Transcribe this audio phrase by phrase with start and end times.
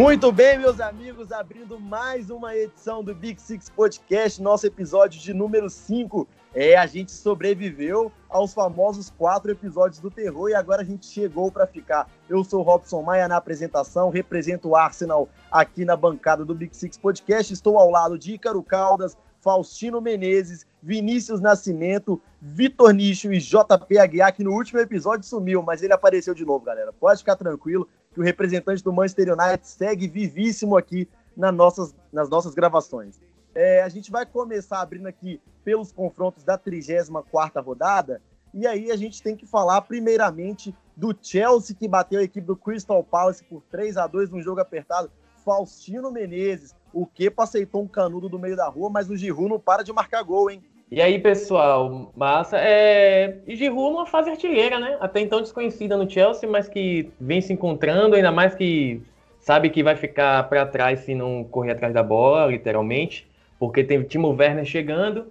[0.00, 5.34] Muito bem, meus amigos, abrindo mais uma edição do Big Six Podcast, nosso episódio de
[5.34, 6.26] número 5.
[6.54, 11.52] É, a gente sobreviveu aos famosos quatro episódios do terror e agora a gente chegou
[11.52, 12.08] para ficar.
[12.30, 16.96] Eu sou Robson Maia na apresentação, represento o Arsenal aqui na bancada do Big Six
[16.96, 17.52] Podcast.
[17.52, 24.34] Estou ao lado de Ícaro Caldas, Faustino Menezes, Vinícius Nascimento, Vitor Nicho e JP Aguiar,
[24.34, 26.92] que no último episódio sumiu, mas ele apareceu de novo, galera.
[26.92, 32.28] Pode ficar tranquilo que o representante do Manchester United segue vivíssimo aqui nas nossas, nas
[32.28, 33.20] nossas gravações.
[33.54, 38.96] É, a gente vai começar abrindo aqui pelos confrontos da 34ª rodada, e aí a
[38.96, 43.62] gente tem que falar primeiramente do Chelsea, que bateu a equipe do Crystal Palace por
[43.70, 45.10] 3 a 2 num jogo apertado.
[45.44, 49.60] Faustino Menezes, o Kepa aceitou um canudo do meio da rua, mas o Giroud não
[49.60, 50.62] para de marcar gol, hein?
[50.90, 52.58] E aí, pessoal, massa.
[52.58, 53.38] É...
[53.46, 54.96] E Giroud numa fase artilheira, né?
[55.00, 59.00] Até então desconhecida no Chelsea, mas que vem se encontrando, ainda mais que
[59.38, 63.26] sabe que vai ficar para trás se não correr atrás da bola, literalmente,
[63.58, 65.26] porque tem Timo Werner chegando,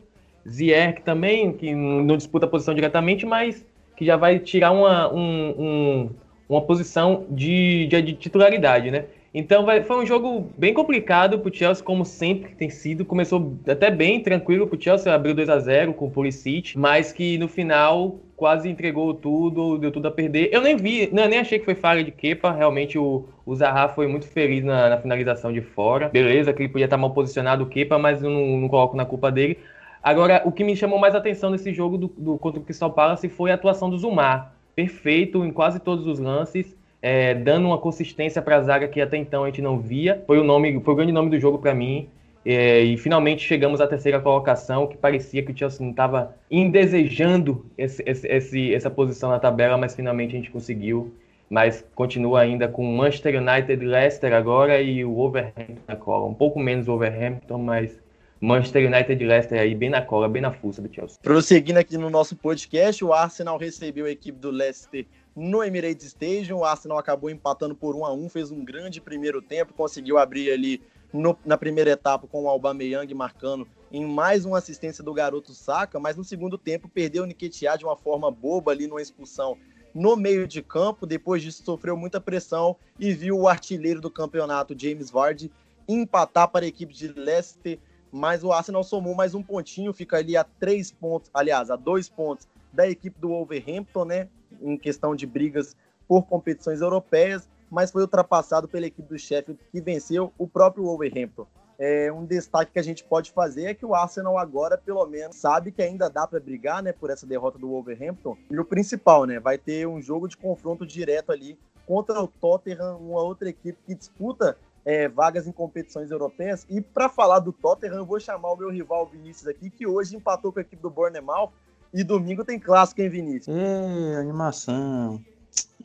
[0.48, 3.66] Ziyech também, que não disputa a posição diretamente, mas
[3.96, 6.10] que já vai tirar uma, um, um,
[6.48, 9.06] uma posição de, de, de titularidade, né?
[9.33, 13.05] Então vai, foi um jogo bem complicado para o Chelsea, como sempre tem sido.
[13.05, 17.11] Começou até bem tranquilo para o Chelsea, abriu 2 a 0 com o Pulisic, mas
[17.11, 20.50] que no final quase entregou tudo, deu tudo a perder.
[20.52, 22.52] Eu nem vi, não, nem achei que foi falha de Kepa.
[22.52, 26.09] Realmente o, o Zaha foi muito feliz na, na, finalização de fora.
[26.09, 29.05] Beleza, que ele podia estar mal posicionado o Kepa, mas eu não, não coloco na
[29.05, 29.59] culpa dele.
[30.02, 33.27] Agora, o que me chamou mais atenção nesse jogo do, do contra o Crystal Palace
[33.30, 34.55] foi a atuação do Zumar.
[34.73, 39.18] Perfeito em quase todos os lances é, dando uma consistência para a zaga que até
[39.18, 40.24] então a gente não via.
[40.28, 42.09] Foi o nome, foi o grande nome do jogo para mim.
[42.46, 47.66] É, e finalmente chegamos à terceira colocação, que parecia que o Chelsea não estava indesejando
[47.78, 51.13] esse, esse, essa posição na tabela, mas finalmente a gente conseguiu.
[51.50, 56.25] Mas continua ainda com Manchester United, Leicester agora e o Wolverhampton na cola.
[56.25, 58.00] Um pouco menos o Wolverhampton, mas
[58.40, 61.18] Manchester United Leicester aí bem na cola, bem na fuça do Chelsea.
[61.22, 65.06] Prosseguindo aqui no nosso podcast, o Arsenal recebeu a equipe do Leicester
[65.39, 66.57] no Emirates Stadium.
[66.57, 70.51] O Arsenal acabou empatando por 1 a 1 fez um grande primeiro tempo, conseguiu abrir
[70.51, 70.81] ali
[71.13, 76.00] no, na primeira etapa com o Aubameyang marcando em mais uma assistência do garoto Saka,
[76.00, 79.57] mas no segundo tempo perdeu o Nketiah de uma forma boba ali numa expulsão
[79.95, 81.07] no meio de campo.
[81.07, 85.51] Depois disso sofreu muita pressão e viu o artilheiro do campeonato, James Vardy,
[85.88, 87.79] empatar para a equipe de Leicester,
[88.11, 92.07] mas o Arsenal somou mais um pontinho, fica ali a três pontos, aliás, a dois
[92.09, 94.27] pontos da equipe do Wolverhampton, né?
[94.62, 95.75] Em questão de brigas
[96.08, 101.46] por competições europeias, mas foi ultrapassado pela equipe do Sheffield, que venceu o próprio Wolverhampton.
[101.78, 105.38] É, um destaque que a gente pode fazer é que o Arsenal agora, pelo menos,
[105.38, 108.36] sabe que ainda dá para brigar né, por essa derrota do Wolverhampton.
[108.52, 112.98] E o principal, né, vai ter um jogo de confronto direto ali contra o Tottenham,
[112.98, 116.66] uma outra equipe que disputa é, vagas em competições europeias.
[116.69, 120.18] E para falar do Tottenham, eu vou chamar o meu rival Vinícius aqui, que hoje
[120.18, 121.52] empatou com a equipe do Bournemouth
[121.94, 123.55] e domingo tem clássico, hein, Vinícius?
[123.55, 125.19] É, animação.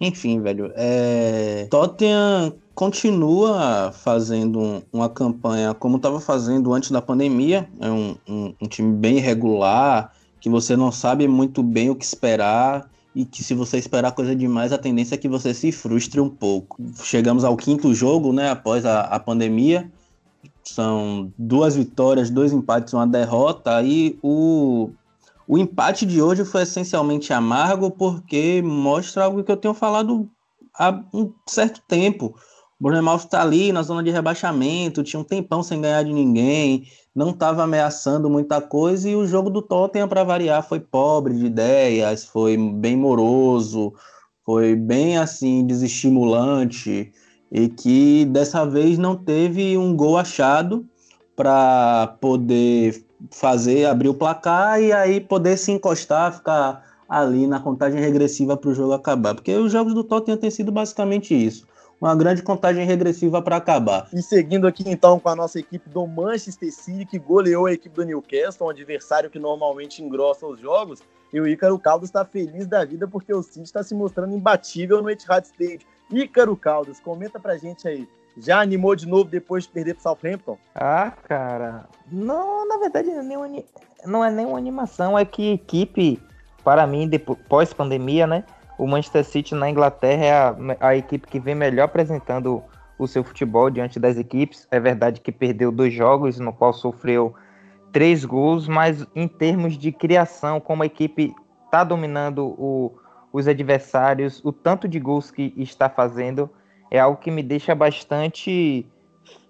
[0.00, 0.72] Enfim, velho.
[0.74, 1.66] É...
[1.70, 7.68] Tottenham continua fazendo uma campanha como estava fazendo antes da pandemia.
[7.80, 12.04] É um, um, um, time bem irregular, que você não sabe muito bem o que
[12.04, 12.90] esperar.
[13.14, 16.28] E que se você esperar coisa demais, a tendência é que você se frustre um
[16.28, 16.76] pouco.
[17.04, 18.50] Chegamos ao quinto jogo, né?
[18.50, 19.88] Após a, a pandemia.
[20.64, 23.76] São duas vitórias, dois empates, uma derrota.
[23.76, 24.90] Aí o
[25.46, 30.28] o empate de hoje foi essencialmente amargo porque mostra algo que eu tenho falado
[30.78, 32.34] há um certo tempo.
[32.78, 36.86] O Bournemouth está ali na zona de rebaixamento, tinha um tempão sem ganhar de ninguém,
[37.14, 41.46] não estava ameaçando muita coisa e o jogo do Tottenham, para variar, foi pobre de
[41.46, 43.92] ideias, foi bem moroso,
[44.44, 47.12] foi bem assim desestimulante
[47.50, 50.84] e que dessa vez não teve um gol achado
[51.36, 58.00] para poder fazer, abrir o placar e aí poder se encostar, ficar ali na contagem
[58.00, 59.34] regressiva para o jogo acabar.
[59.34, 61.66] Porque os jogos do Tottenham têm sido basicamente isso.
[62.00, 64.08] Uma grande contagem regressiva para acabar.
[64.12, 67.94] E seguindo aqui então com a nossa equipe do Manchester City, que goleou a equipe
[67.94, 71.00] do Newcastle, um adversário que normalmente engrossa os jogos,
[71.32, 75.02] e o Ícaro Caldas está feliz da vida porque o City está se mostrando imbatível
[75.02, 75.88] no Etihad Stadium.
[76.10, 78.06] Ícaro Caldas, comenta pra gente aí.
[78.36, 80.58] Já animou de novo depois de perder pro Southampton?
[80.74, 81.86] Ah, cara.
[82.10, 83.64] Não, na verdade, não é
[84.06, 85.18] não é animação.
[85.18, 86.20] É que equipe,
[86.62, 87.08] para mim,
[87.48, 88.44] pós-pandemia, né?
[88.76, 90.56] O Manchester City na Inglaterra é a,
[90.88, 92.62] a equipe que vem melhor apresentando
[92.98, 94.66] o seu futebol diante das equipes.
[94.70, 97.34] É verdade que perdeu dois jogos, no qual sofreu
[97.92, 101.32] três gols, mas em termos de criação, como a equipe
[101.64, 102.92] está dominando o,
[103.32, 106.50] os adversários, o tanto de gols que está fazendo
[106.94, 108.86] é algo que me deixa bastante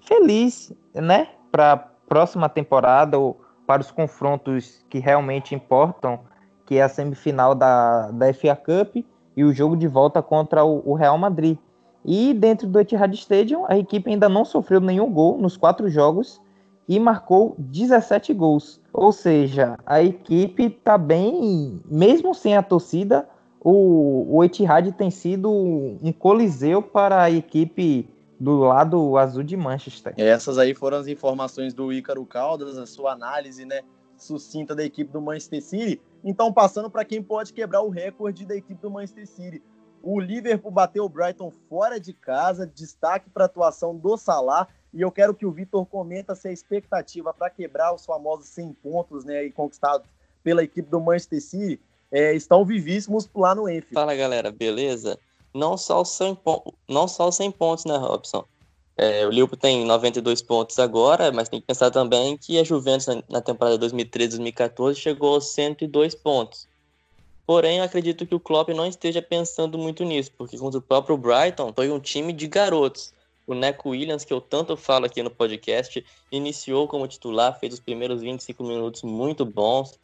[0.00, 1.28] feliz, né?
[1.52, 6.20] Para a próxima temporada ou para os confrontos que realmente importam,
[6.64, 9.04] que é a semifinal da, da FA Cup
[9.36, 11.58] e o jogo de volta contra o, o Real Madrid.
[12.02, 16.40] E dentro do Etihad Stadium, a equipe ainda não sofreu nenhum gol nos quatro jogos
[16.88, 18.80] e marcou 17 gols.
[18.90, 23.28] Ou seja, a equipe está bem, mesmo sem a torcida,
[23.64, 28.06] o, o Etihad tem sido um coliseu para a equipe
[28.38, 30.12] do lado azul de Manchester.
[30.18, 33.80] Essas aí foram as informações do Ícaro Caldas, a sua análise, né,
[34.18, 36.02] sucinta da equipe do Manchester City.
[36.22, 39.62] Então, passando para quem pode quebrar o recorde da equipe do Manchester City.
[40.02, 44.68] O Liverpool bateu o Brighton fora de casa, destaque para a atuação do Salah.
[44.92, 48.74] E eu quero que o Vitor comenta se a expectativa para quebrar os famosos 100
[48.74, 50.06] pontos né, e conquistados
[50.42, 51.80] pela equipe do Manchester City
[52.14, 53.92] é, estão vivíssimos lá no Enfield.
[53.92, 55.18] Fala galera, beleza?
[55.52, 56.38] Não só os 100,
[56.88, 58.44] não só os 100 pontos, né, Robson?
[58.96, 63.06] É, o Liverpool tem 92 pontos agora, mas tem que pensar também que a Juventus
[63.28, 66.68] na temporada 2013-2014 chegou aos 102 pontos.
[67.44, 71.16] Porém, eu acredito que o Klopp não esteja pensando muito nisso, porque contra o próprio
[71.16, 73.12] Brighton foi um time de garotos.
[73.44, 77.80] O Neco Williams, que eu tanto falo aqui no podcast, iniciou como titular, fez os
[77.80, 79.98] primeiros 25 minutos muito bons.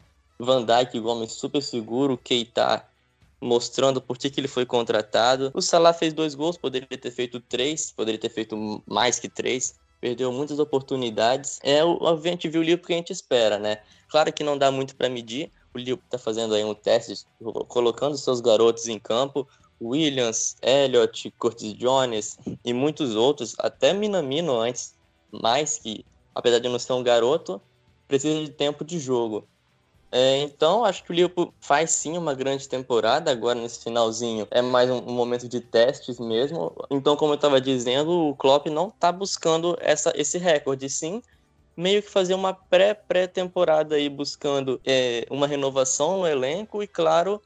[0.45, 2.85] Van Dijk, Gomes super seguro, Keita
[3.41, 5.51] mostrando por que, que ele foi contratado.
[5.55, 9.79] O Salah fez dois gols, poderia ter feito três, poderia ter feito mais que três.
[10.01, 11.59] Perdeu muitas oportunidades.
[11.63, 13.79] É o a gente viu o livro que a gente espera, né?
[14.09, 17.25] Claro que não dá muito para medir, o Liverpool está fazendo aí um teste,
[17.69, 19.47] colocando seus garotos em campo.
[19.83, 24.95] Williams, Elliott, Curtis Jones e muitos outros, até Minamino antes,
[25.33, 26.05] mais que,
[26.35, 27.61] apesar de não ser um garoto,
[28.07, 29.49] precisa de tempo de jogo.
[30.13, 34.47] É, então, acho que o Liverpool faz sim uma grande temporada agora nesse finalzinho.
[34.51, 36.75] É mais um, um momento de testes mesmo.
[36.91, 41.23] Então, como eu estava dizendo, o Klopp não está buscando essa, esse recorde, sim
[41.77, 47.41] meio que fazer uma pré-pré-temporada aí buscando é, uma renovação no elenco e, claro,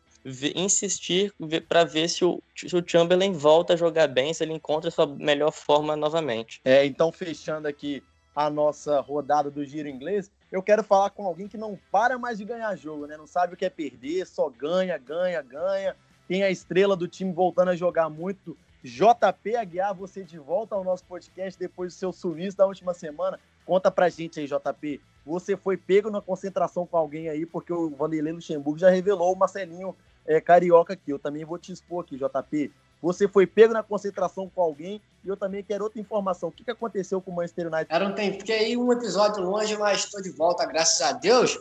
[0.55, 1.32] insistir
[1.69, 5.06] para ver se o, se o Chamberlain volta a jogar bem, se ele encontra sua
[5.06, 6.60] melhor forma novamente.
[6.64, 8.02] É, então fechando aqui
[8.34, 12.38] a nossa rodada do giro inglês, eu quero falar com alguém que não para mais
[12.38, 13.16] de ganhar jogo, né?
[13.16, 15.96] Não sabe o que é perder, só ganha, ganha, ganha.
[16.28, 18.56] Tem a estrela do time voltando a jogar muito.
[18.80, 23.40] JP Aguiar, você de volta ao nosso podcast depois do seu sumiço da última semana.
[23.66, 25.00] Conta pra gente aí, JP.
[25.26, 29.36] Você foi pego na concentração com alguém aí, porque o Vanderlei Luxemburgo já revelou o
[29.36, 31.10] Marcelinho é, Carioca aqui.
[31.10, 32.70] Eu também vou te expor aqui, JP.
[33.04, 36.48] Você foi pego na concentração com alguém e eu também quero outra informação.
[36.48, 37.86] O que, que aconteceu com o Manchester United?
[37.88, 41.58] Era um tempo, fiquei um episódio longe, mas estou de volta, graças a Deus.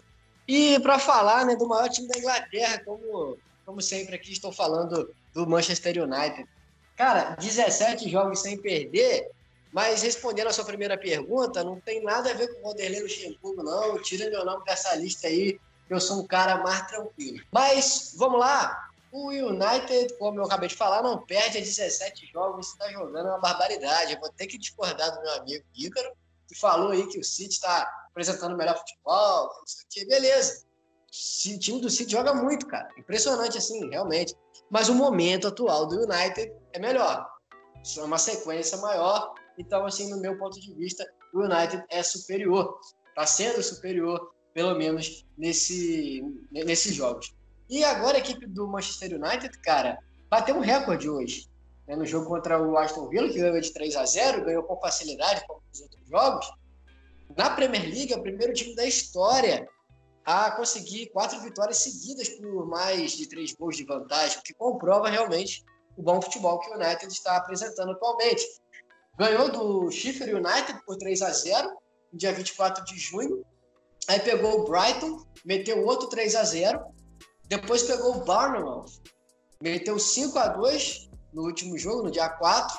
[0.48, 5.13] E para falar né, do maior time da Inglaterra, como, como sempre aqui estou falando
[5.34, 6.48] do Manchester United.
[6.95, 9.30] Cara, 17 jogos sem perder
[9.74, 13.63] mas respondendo a sua primeira pergunta, não tem nada a ver com o Vanderlei Luxemburgo,
[13.63, 14.00] não.
[14.04, 17.44] Tira meu nome dessa lista aí, eu sou um cara mais tranquilo.
[17.51, 18.91] Mas, vamos lá.
[19.13, 23.38] O United, como eu acabei de falar, não perde a 17 jogos, está jogando uma
[23.38, 24.13] barbaridade.
[24.13, 26.12] Eu vou ter que discordar do meu amigo Ícaro,
[26.48, 29.50] que falou aí que o City está apresentando melhor futebol.
[30.08, 30.65] Beleza.
[31.55, 32.89] O time do City joga muito, cara.
[32.98, 34.36] Impressionante, assim, realmente.
[34.70, 37.29] Mas o momento atual do United é melhor.
[37.84, 42.01] Isso é uma sequência maior então, assim, no meu ponto de vista, o United é
[42.01, 42.79] superior.
[43.10, 47.34] Está sendo superior, pelo menos, nesse, nesses jogos.
[47.70, 49.98] E agora a equipe do Manchester United, cara,
[50.29, 51.48] bateu um recorde hoje.
[51.88, 54.79] Né, no jogo contra o Aston Villa, que ganhou de 3 a 0 ganhou com
[54.79, 56.50] facilidade, como nos outros jogos.
[57.36, 59.67] Na Premier League, é o primeiro time da história
[60.25, 65.10] a conseguir quatro vitórias seguidas por mais de três gols de vantagem, o que comprova
[65.10, 65.63] realmente
[65.98, 68.43] o bom futebol que o United está apresentando atualmente.
[69.17, 71.70] Ganhou do Sheffield United por 3 a 0
[72.12, 73.46] no dia 24 de junho.
[74.08, 76.82] Aí pegou o Brighton, meteu outro 3 a 0
[77.48, 78.86] Depois pegou o Barnwell,
[79.62, 82.78] meteu 5 a 2 no último jogo, no dia 4.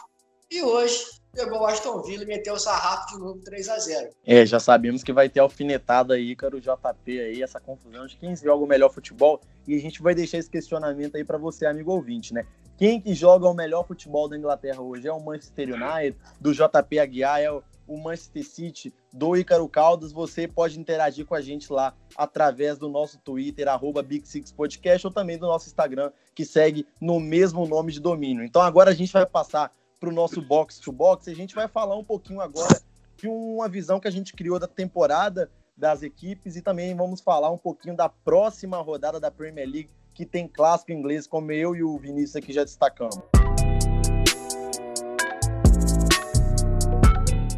[0.50, 4.10] E hoje pegou o Aston Villa e meteu o sarrafo de novo 3 a 0
[4.24, 8.16] É, já sabemos que vai ter alfinetada aí, cara, o JP aí, essa confusão de
[8.16, 9.40] quem joga o melhor futebol.
[9.66, 12.46] E a gente vai deixar esse questionamento aí para você, amigo ouvinte, né?
[12.76, 15.06] Quem que joga o melhor futebol da Inglaterra hoje?
[15.06, 17.50] É o Manchester United, do JP Aguiar, é
[17.86, 20.12] o Manchester City, do Ícaro Caldas.
[20.12, 25.06] Você pode interagir com a gente lá através do nosso Twitter, arroba Big Six Podcast,
[25.06, 28.44] ou também do nosso Instagram, que segue no mesmo nome de domínio.
[28.44, 31.54] Então agora a gente vai passar para o nosso box to box e a gente
[31.54, 32.80] vai falar um pouquinho agora
[33.16, 37.50] de uma visão que a gente criou da temporada das equipes e também vamos falar
[37.50, 41.82] um pouquinho da próxima rodada da Premier League que tem clássico inglês, como eu e
[41.82, 43.18] o Vinícius aqui já destacamos.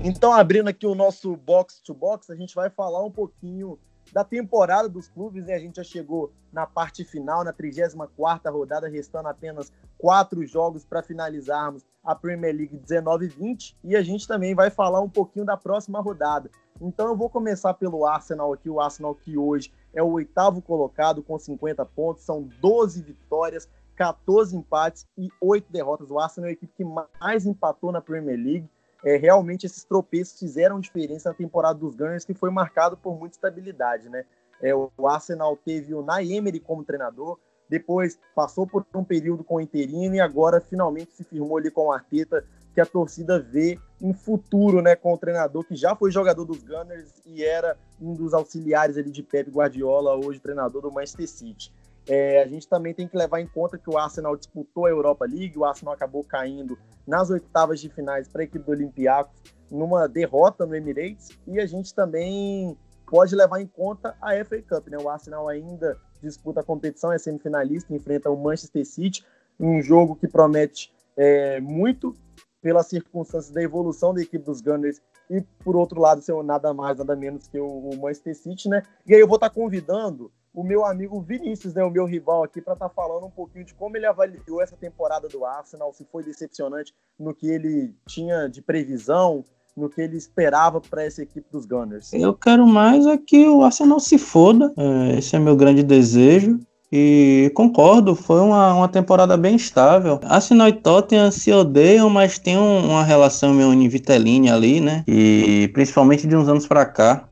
[0.08, 3.76] Então, abrindo aqui o nosso box to box, a gente vai falar um pouquinho
[4.12, 5.54] da temporada dos clubes, né?
[5.54, 11.02] A gente já chegou na parte final, na 34ª rodada, restando apenas quatro jogos para
[11.02, 16.00] finalizarmos a Premier League 19-20, e a gente também vai falar um pouquinho da próxima
[16.00, 16.48] rodada.
[16.80, 21.20] Então eu vou começar pelo Arsenal aqui, o Arsenal que hoje é o oitavo colocado
[21.20, 26.12] com 50 pontos, são 12 vitórias, 14 empates e 8 derrotas.
[26.12, 26.84] O Arsenal é a equipe que
[27.20, 28.68] mais empatou na Premier League.
[29.06, 33.36] É, realmente esses tropeços fizeram diferença na temporada dos Gunners, que foi marcado por muita
[33.36, 34.24] estabilidade, né?
[34.60, 37.38] É, o Arsenal teve o Naemery como treinador,
[37.70, 41.86] depois passou por um período com o interino e agora finalmente se firmou ali com
[41.86, 42.44] o Arteta,
[42.74, 46.64] que a torcida vê um futuro né, com o treinador que já foi jogador dos
[46.64, 51.72] Gunners e era um dos auxiliares ali de Pep Guardiola, hoje treinador do Manchester City.
[52.08, 55.24] É, a gente também tem que levar em conta que o Arsenal disputou a Europa
[55.24, 59.34] League, o Arsenal acabou caindo nas oitavas de finais para a equipe do Olympiacos
[59.70, 64.88] numa derrota no Emirates e a gente também pode levar em conta a FA Cup,
[64.88, 64.98] né?
[64.98, 69.24] O Arsenal ainda disputa a competição, é semifinalista, enfrenta o Manchester City,
[69.58, 72.14] um jogo que promete é, muito
[72.60, 76.98] pelas circunstâncias da evolução da equipe dos Gunners e, por outro lado, ser nada mais,
[76.98, 78.82] nada menos que o, Manchester City, né?
[79.06, 82.62] E aí eu vou estar convidando o meu amigo Vinícius, né, o meu rival aqui,
[82.62, 86.24] para estar falando um pouquinho de como ele avaliou essa temporada do Arsenal, se foi
[86.24, 89.44] decepcionante no que ele tinha de previsão,
[89.76, 92.10] no que ele esperava para essa equipe dos Gunners.
[92.14, 96.58] Eu quero mais é que o Arsenal se foda, é, esse é meu grande desejo.
[96.90, 100.20] E concordo, foi uma, uma temporada bem estável.
[100.22, 105.02] Arsenal e Tottenham se odeiam, mas tem um, uma relação meio univitelinha ali, né?
[105.06, 107.28] E principalmente de uns anos para cá.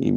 [0.00, 0.14] E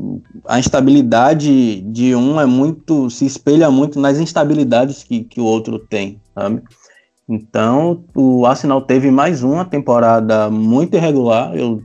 [0.48, 5.78] a instabilidade de um é muito, se espelha muito nas instabilidades que, que o outro
[5.78, 6.62] tem, sabe?
[7.28, 11.54] Então, o Arsenal teve mais uma temporada muito irregular.
[11.54, 11.84] Eu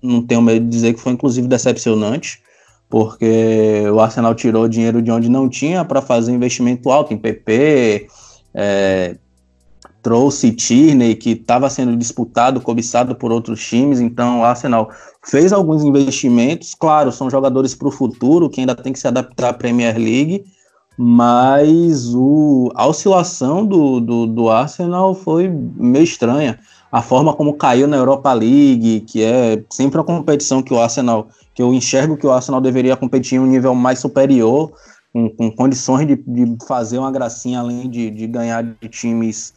[0.00, 2.40] não tenho medo de dizer que foi inclusive decepcionante,
[2.88, 8.06] porque o Arsenal tirou dinheiro de onde não tinha para fazer investimento alto em PP,
[8.54, 9.16] é,
[10.06, 13.98] trouxe Tierney, que estava sendo disputado, cobiçado por outros times.
[13.98, 14.88] Então, o Arsenal
[15.24, 16.76] fez alguns investimentos.
[16.76, 20.44] Claro, são jogadores para o futuro que ainda tem que se adaptar à Premier League
[20.98, 26.58] mas o, a oscilação do, do, do, Arsenal foi meio estranha.
[26.90, 31.28] A forma como caiu na Europa League, que é sempre a competição que o Arsenal,
[31.52, 34.72] que eu enxergo que o Arsenal deveria competir em um nível mais superior,
[35.12, 39.52] com, com condições de, de, fazer uma gracinha além de, de ganhar de times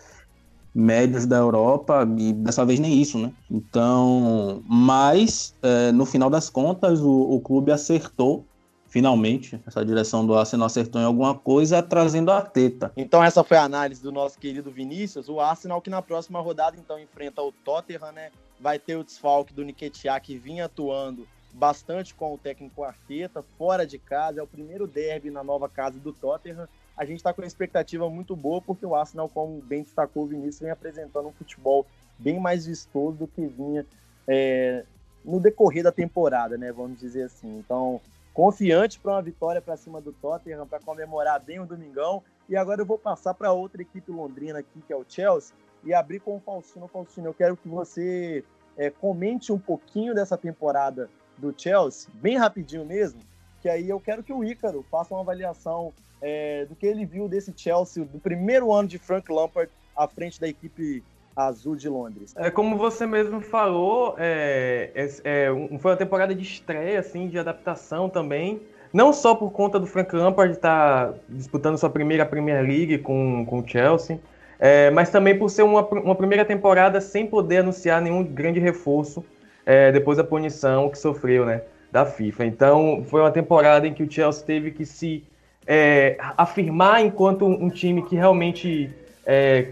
[0.79, 3.31] médios da Europa, e dessa vez nem isso, né?
[3.49, 8.45] Então, mas é, no final das contas, o, o clube acertou
[8.89, 12.91] finalmente, essa direção do Arsenal acertou em alguma coisa, trazendo a teta.
[12.97, 15.29] Então essa foi a análise do nosso querido Vinícius.
[15.29, 18.31] O Arsenal que na próxima rodada então enfrenta o Tottenham, né?
[18.59, 23.85] Vai ter o desfalque do Nketiah que vinha atuando bastante com o técnico Arteta, fora
[23.85, 26.67] de casa, é o primeiro derby na nova casa do Tottenham.
[26.99, 30.27] A gente está com uma expectativa muito boa porque o Arsenal, como bem destacou o
[30.27, 31.87] Vinícius, vem apresentando um futebol
[32.17, 33.85] bem mais vistoso do que vinha
[34.27, 34.83] é,
[35.23, 36.73] no decorrer da temporada, né?
[36.73, 37.57] Vamos dizer assim.
[37.57, 38.01] Então,
[38.33, 42.21] confiante para uma vitória para cima do Tottenham, para comemorar bem o domingão.
[42.49, 45.93] E agora eu vou passar para outra equipe londrina aqui, que é o Chelsea, e
[45.93, 46.85] abrir com o Faustino.
[46.89, 48.43] Faustino, eu quero que você
[48.75, 53.21] é, comente um pouquinho dessa temporada do Chelsea, bem rapidinho mesmo,
[53.61, 57.27] que aí eu quero que o Ícaro faça uma avaliação é, do que ele viu
[57.27, 61.03] desse Chelsea, do primeiro ano de Frank Lampard à frente da equipe
[61.35, 62.33] azul de Londres.
[62.35, 65.47] É como você mesmo falou, é, é, é,
[65.79, 68.61] foi uma temporada de estreia, assim, de adaptação também.
[68.91, 73.59] Não só por conta do Frank Lampard estar disputando sua primeira Premier League com, com
[73.59, 74.19] o Chelsea,
[74.59, 79.23] é, mas também por ser uma, uma primeira temporada sem poder anunciar nenhum grande reforço
[79.65, 81.61] é, depois da punição que sofreu, né,
[81.91, 82.45] da FIFA.
[82.45, 85.23] Então, foi uma temporada em que o Chelsea teve que se
[85.71, 88.89] é, afirmar enquanto um time que realmente
[89.23, 89.67] é,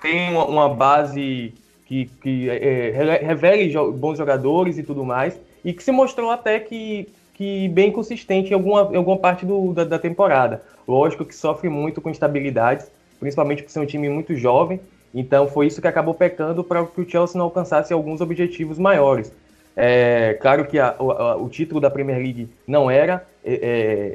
[0.00, 1.52] tem uma, uma base
[1.84, 6.60] que, que é, é revele bons jogadores e tudo mais, e que se mostrou até
[6.60, 10.62] que, que bem consistente em alguma, em alguma parte do, da, da temporada.
[10.86, 14.78] Lógico que sofre muito com instabilidades, principalmente por ser um time muito jovem,
[15.12, 19.32] então foi isso que acabou pecando para que o Chelsea não alcançasse alguns objetivos maiores.
[19.76, 23.54] É, claro que a, a, o título da Premier League não era é,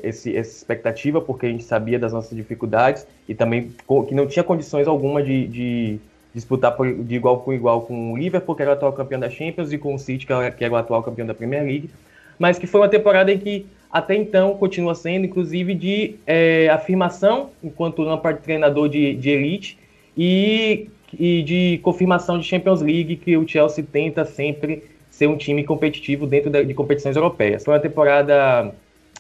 [0.04, 3.72] é, esse, essa expectativa, porque a gente sabia das nossas dificuldades e também
[4.08, 6.00] que não tinha condições alguma de, de
[6.34, 9.30] disputar por, de igual com igual com o Liverpool, que era o atual campeão da
[9.30, 11.90] Champions, e com o City, que era, que era o atual campeão da Premier League.
[12.38, 17.50] Mas que foi uma temporada em que até então continua sendo, inclusive, de é, afirmação
[17.64, 19.80] enquanto Lampard treinador de, de elite
[20.16, 24.84] e, e de confirmação de Champions League que o Chelsea tenta sempre
[25.18, 27.66] ser um time competitivo dentro de competições europeias.
[27.66, 28.72] Foi uma temporada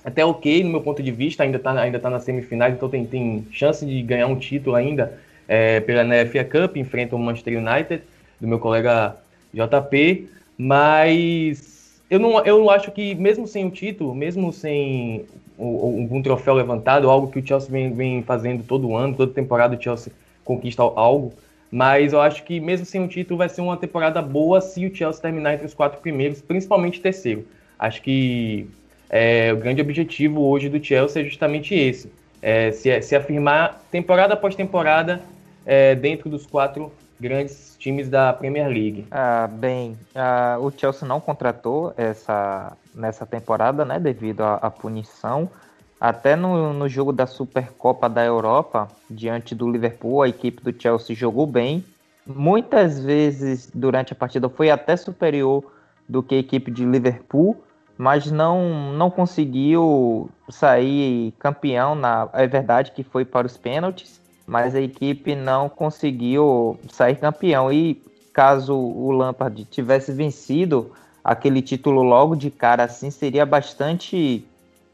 [0.05, 3.03] até ok, no meu ponto de vista, ainda está ainda tá nas semifinais, então tem,
[3.03, 8.03] tem chance de ganhar um título ainda é, pela NFA Cup, enfrenta o Manchester United,
[8.39, 9.17] do meu colega
[9.51, 15.25] JP, mas eu não, eu não acho que, mesmo sem o título, mesmo sem
[15.57, 19.81] um troféu levantado, algo que o Chelsea vem, vem fazendo todo ano, toda temporada o
[19.81, 20.13] Chelsea
[20.45, 21.33] conquista algo,
[21.71, 24.95] mas eu acho que mesmo sem o título vai ser uma temporada boa se o
[24.95, 27.45] Chelsea terminar entre os quatro primeiros, principalmente terceiro.
[27.77, 28.67] Acho que
[29.09, 34.33] é, o grande objetivo hoje do Chelsea é justamente esse: é, se, se, afirmar temporada
[34.33, 35.21] após temporada
[35.65, 39.05] é, dentro dos quatro grandes times da Premier League.
[39.11, 45.49] Ah, bem, ah, o Chelsea não contratou essa nessa temporada, né, devido à punição.
[45.99, 51.15] Até no, no jogo da Supercopa da Europa, diante do Liverpool, a equipe do Chelsea
[51.15, 51.83] jogou bem.
[52.25, 55.63] Muitas vezes durante a partida foi até superior
[56.07, 57.57] do que a equipe de Liverpool,
[57.97, 61.95] mas não, não conseguiu sair campeão.
[61.95, 67.71] Na, é verdade que foi para os pênaltis, mas a equipe não conseguiu sair campeão.
[67.71, 67.95] E
[68.31, 70.91] caso o Lampard tivesse vencido
[71.23, 74.45] aquele título logo de cara, assim seria bastante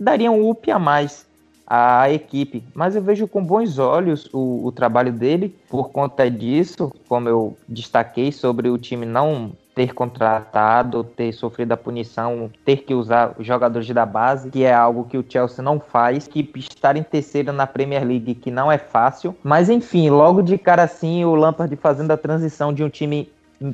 [0.03, 1.25] daria um up a mais
[1.65, 2.63] à equipe.
[2.74, 7.57] Mas eu vejo com bons olhos o, o trabalho dele por conta disso, como eu
[7.67, 13.48] destaquei sobre o time não ter contratado, ter sofrido a punição, ter que usar os
[13.48, 17.51] jogadores da base, que é algo que o Chelsea não faz, que estar em terceiro
[17.51, 19.36] na Premier League, que não é fácil.
[19.43, 23.31] Mas enfim, logo de cara assim, o Lampard fazendo a transição de um time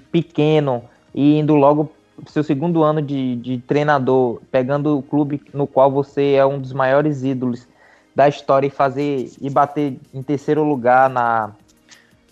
[0.10, 1.92] pequeno e indo logo
[2.28, 6.74] seu segundo ano de, de treinador, pegando o clube no qual você é um dos
[6.74, 7.68] maiores ídolos
[8.16, 11.52] da história e fazer e bater em terceiro lugar na,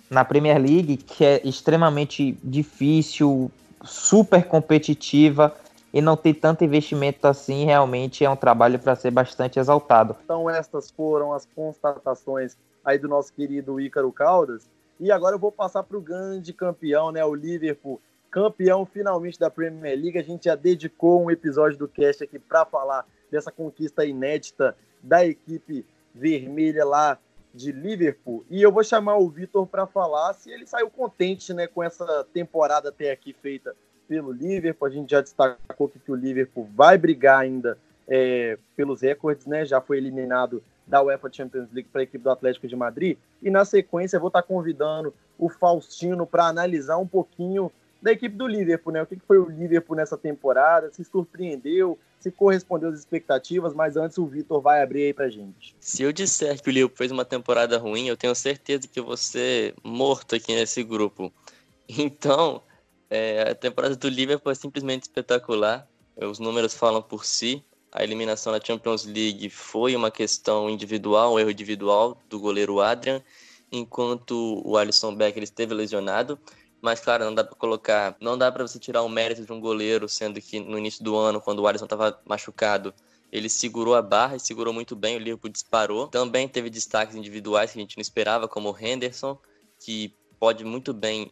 [0.10, 3.52] na Premier League, que é extremamente difícil,
[3.84, 5.56] super competitiva
[5.93, 10.15] e não ter tanto investimento assim, realmente é um trabalho para ser bastante exaltado.
[10.23, 14.69] Então, estas foram as constatações aí do nosso querido Ícaro Caldas.
[15.00, 19.49] E agora eu vou passar para o grande campeão, né, o Liverpool, campeão finalmente da
[19.49, 20.17] Premier League.
[20.17, 25.25] A gente já dedicou um episódio do cast aqui para falar dessa conquista inédita da
[25.25, 27.17] equipe vermelha lá
[27.53, 28.45] de Liverpool.
[28.49, 32.25] E eu vou chamar o Vitor para falar se ele saiu contente né, com essa
[32.33, 33.75] temporada até aqui feita
[34.07, 34.87] pelo Liverpool.
[34.87, 39.65] A gente já destacou que o Liverpool vai brigar ainda é, pelos recordes, né?
[39.65, 43.17] Já foi eliminado da UEFA Champions League para a equipe do Atlético de Madrid.
[43.41, 48.47] E na sequência vou estar convidando o Faustino para analisar um pouquinho da equipe do
[48.47, 49.01] Liverpool, né?
[49.01, 50.91] O que foi o Liverpool nessa temporada?
[50.91, 51.97] Se surpreendeu?
[52.19, 53.73] Se correspondeu às expectativas?
[53.73, 55.75] Mas antes o Vitor vai abrir aí pra gente.
[55.79, 59.73] Se eu disser que o Liverpool fez uma temporada ruim, eu tenho certeza que ser
[59.83, 61.31] morto aqui nesse grupo.
[61.89, 62.62] Então,
[63.10, 65.88] é, a temporada do Liverpool é simplesmente espetacular.
[66.17, 67.63] Os números falam por si.
[67.91, 73.23] A eliminação da Champions League foi uma questão individual, um erro individual do goleiro Adrian,
[73.71, 76.38] enquanto o Alisson Becker esteve lesionado.
[76.81, 78.15] Mas, claro, não dá para colocar.
[78.19, 81.15] Não dá para você tirar o mérito de um goleiro, sendo que no início do
[81.15, 82.93] ano, quando o Alisson estava machucado,
[83.31, 86.07] ele segurou a barra e segurou muito bem, o Liverpool disparou.
[86.07, 89.37] Também teve destaques individuais que a gente não esperava, como o Henderson,
[89.79, 91.31] que pode muito bem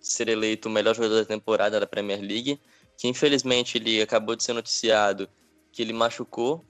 [0.00, 2.60] ser eleito o melhor jogador da temporada da Premier League,
[2.96, 5.28] que infelizmente ele acabou de ser noticiado
[5.72, 6.64] que ele machucou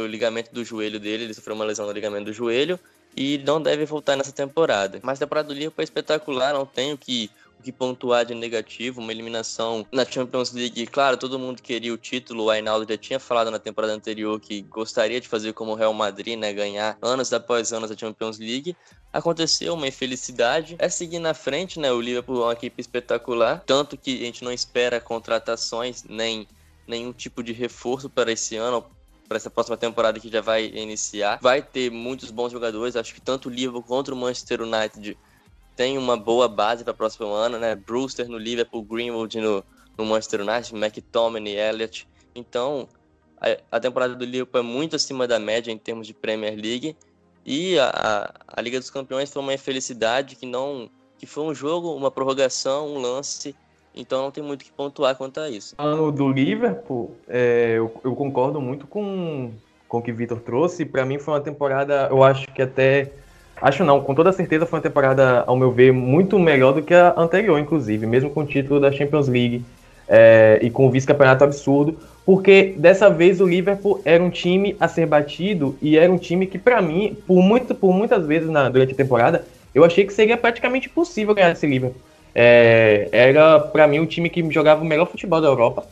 [0.00, 2.78] o ligamento do joelho dele, ele sofreu uma lesão no ligamento do joelho,
[3.16, 5.00] e não deve voltar nessa temporada.
[5.02, 7.30] Mas a temporada do Liverpool é espetacular, não tenho que
[7.64, 10.86] que pontuar de negativo, uma eliminação na Champions League.
[10.86, 14.60] Claro, todo mundo queria o título, o Ainaldo já tinha falado na temporada anterior que
[14.62, 18.76] gostaria de fazer como o Real Madrid, né, ganhar anos após anos a Champions League.
[19.12, 23.96] Aconteceu uma infelicidade, é seguir na frente, né, o Liverpool é uma equipe espetacular, tanto
[23.96, 26.46] que a gente não espera contratações nem
[26.86, 28.84] nenhum tipo de reforço para esse ano,
[29.28, 31.38] para essa próxima temporada que já vai iniciar.
[31.40, 35.16] Vai ter muitos bons jogadores, acho que tanto o Liverpool quanto o Manchester United
[35.76, 37.74] tem uma boa base para o próximo ano, né?
[37.74, 39.64] Brewster no Liverpool, Greenwood no,
[39.98, 42.06] no Manchester United, McTominay, Elliott.
[42.34, 42.88] Então,
[43.40, 46.96] a, a, temporada do Liverpool é muito acima da média em termos de Premier League.
[47.44, 51.54] E a, a, a Liga dos Campeões foi uma infelicidade que não que foi um
[51.54, 53.54] jogo, uma prorrogação, um lance
[53.94, 55.74] então não tem muito o que pontuar quanto a isso.
[55.78, 59.50] Ano do Liverpool, é, eu, eu, concordo muito com,
[59.88, 60.84] com o que o Vitor trouxe.
[60.84, 63.12] Para mim foi uma temporada, eu acho que até.
[63.62, 66.92] Acho não, com toda certeza foi uma temporada, ao meu ver, muito melhor do que
[66.92, 69.64] a anterior, inclusive, mesmo com o título da Champions League
[70.08, 74.88] é, e com o vice-campeonato absurdo, porque dessa vez o Liverpool era um time a
[74.88, 78.68] ser batido e era um time que, para mim, por, muito, por muitas vezes na,
[78.68, 82.00] durante a temporada, eu achei que seria praticamente impossível ganhar esse Liverpool.
[82.34, 85.86] É, era para mim o time que jogava o melhor futebol da Europa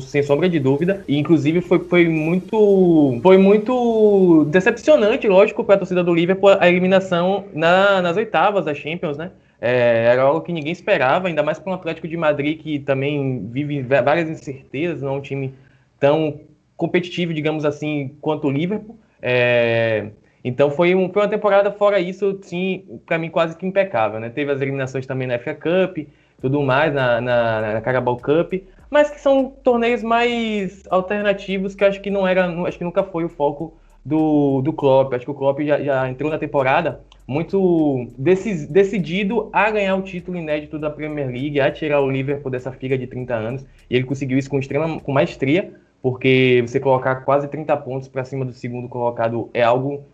[0.00, 1.02] sem sombra de dúvida.
[1.08, 6.68] E inclusive foi, foi muito foi muito decepcionante, lógico, para a torcida do Liverpool a
[6.68, 9.30] eliminação na, nas oitavas da Champions, né?
[9.60, 13.46] É, era algo que ninguém esperava, ainda mais para um Atlético de Madrid que também
[13.48, 15.54] vive várias incertezas, não é um time
[16.00, 16.40] tão
[16.76, 18.98] competitivo, digamos assim, quanto o Liverpool.
[19.20, 20.08] É,
[20.44, 24.28] então foi, um, foi uma temporada fora isso, sim, para mim quase que impecável, né?
[24.30, 26.08] Teve as eliminações também na FA Cup,
[26.40, 28.54] tudo mais na, na, na Carabao Cup,
[28.90, 33.24] mas que são torneios mais alternativos que acho que não era, acho que nunca foi
[33.24, 33.74] o foco
[34.04, 35.14] do, do Klopp.
[35.14, 40.36] Acho que o Klopp já, já entrou na temporada muito decidido a ganhar o título
[40.36, 44.04] inédito da Premier League, a tirar o Liverpool dessa fila de 30 anos, e ele
[44.04, 48.52] conseguiu isso com extrema com maestria, porque você colocar quase 30 pontos para cima do
[48.52, 50.04] segundo colocado é algo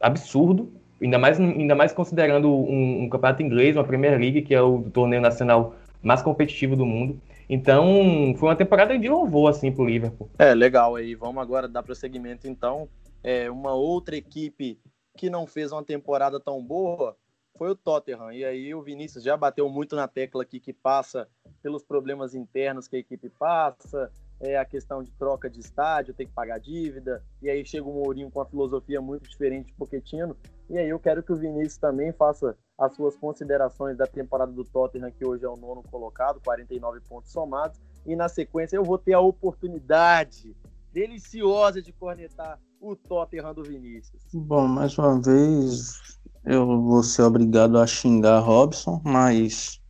[0.00, 4.60] absurdo, ainda mais, ainda mais considerando um, um campeonato inglês, uma Premier League, que é
[4.62, 7.20] o torneio nacional mais competitivo do mundo.
[7.48, 10.28] Então, foi uma temporada de louvor, assim, pro Liverpool.
[10.38, 11.14] É, legal aí.
[11.14, 12.88] Vamos agora dar prosseguimento, então.
[13.22, 14.78] É, uma outra equipe
[15.16, 17.16] que não fez uma temporada tão boa
[17.56, 18.30] foi o Tottenham.
[18.32, 21.26] E aí o Vinícius já bateu muito na tecla aqui que passa
[21.62, 26.26] pelos problemas internos que a equipe passa, é a questão de troca de estádio, tem
[26.26, 30.36] que pagar dívida, e aí chega o Mourinho com uma filosofia muito diferente de Pochettino,
[30.70, 34.64] e aí eu quero que o Vinícius também faça as suas considerações da temporada do
[34.64, 38.98] Tottenham, que hoje é o nono colocado, 49 pontos somados, e na sequência eu vou
[38.98, 40.56] ter a oportunidade
[40.92, 44.22] deliciosa de cornetar o Tottenham do Vinícius.
[44.32, 45.98] Bom, mais uma vez
[46.44, 49.80] eu vou ser obrigado a xingar Robson, mas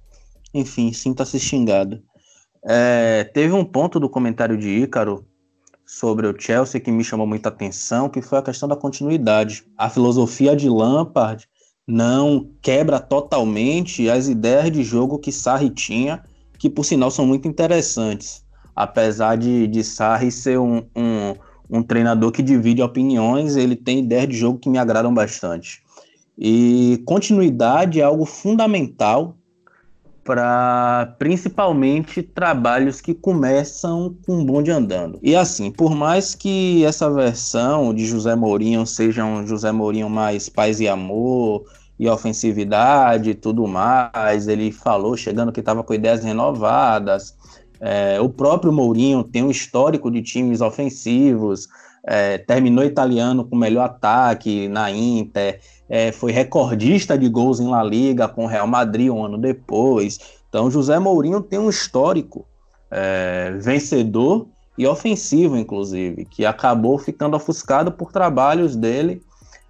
[0.53, 2.03] enfim, sinta-se xingado.
[2.65, 5.25] É, teve um ponto do comentário de Ícaro
[5.87, 9.65] sobre o Chelsea que me chamou muita atenção, que foi a questão da continuidade.
[9.77, 11.49] A filosofia de Lampard
[11.87, 16.23] não quebra totalmente as ideias de jogo que Sarri tinha,
[16.59, 18.45] que por sinal são muito interessantes.
[18.77, 21.35] Apesar de, de Sarri ser um, um,
[21.71, 25.83] um treinador que divide opiniões, ele tem ideias de jogo que me agradam bastante.
[26.37, 29.37] E continuidade é algo fundamental
[30.29, 35.19] para principalmente trabalhos que começam com um bonde andando.
[35.23, 40.47] E assim, por mais que essa versão de José Mourinho seja um José Mourinho mais
[40.47, 41.65] paz e amor
[41.99, 47.35] e ofensividade e tudo mais, ele falou chegando que estava com ideias renovadas.
[47.81, 51.69] É, o próprio Mourinho tem um histórico de times ofensivos,
[52.07, 55.59] é, terminou italiano com o melhor ataque na Inter
[55.89, 60.19] é, foi recordista de gols em La Liga com o Real Madrid um ano depois.
[60.49, 62.45] Então, José Mourinho tem um histórico
[62.91, 64.47] é, vencedor
[64.77, 69.21] e ofensivo, inclusive, que acabou ficando ofuscado por trabalhos dele,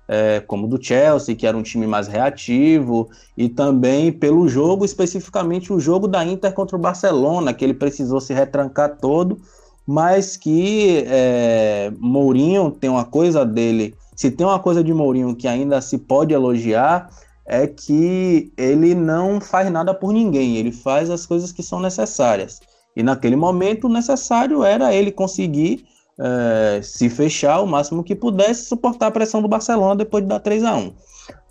[0.06, 5.72] é, como do Chelsea, que era um time mais reativo, e também pelo jogo, especificamente
[5.72, 9.40] o jogo da Inter contra o Barcelona, que ele precisou se retrancar todo,
[9.86, 15.46] mas que é, Mourinho tem uma coisa dele se tem uma coisa de Mourinho que
[15.46, 17.08] ainda se pode elogiar,
[17.46, 22.58] é que ele não faz nada por ninguém, ele faz as coisas que são necessárias.
[22.96, 25.86] E naquele momento, necessário era ele conseguir
[26.18, 30.40] é, se fechar o máximo que pudesse, suportar a pressão do Barcelona depois de dar
[30.40, 30.92] 3 a 1